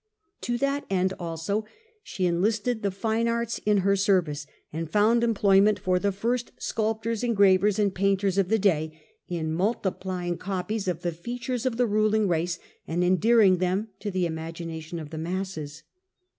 [0.41, 1.29] To that end „1.
[1.29, 1.69] 1.^• 1• politic
[2.01, 5.99] she also enlisted the fine arts in her service, patronage of and found employment for
[5.99, 11.67] the first sculptors, engravers, and painters of the day in multiplying copies of the features
[11.67, 15.83] of the ruling race, and endearing them to the imagination of the masses.